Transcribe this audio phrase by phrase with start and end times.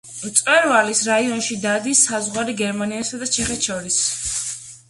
[0.27, 4.01] მწვერვალის რაიონში გადის საზღვარი გერმანიასა და ჩეხეთს შორის.